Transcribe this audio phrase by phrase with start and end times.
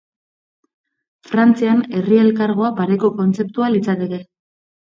[1.31, 4.25] Frantzian, herri elkargoa pareko kontzeptua litzateke.